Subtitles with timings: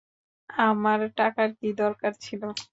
[0.49, 2.41] আমার টাকার কী দরকার ছিল।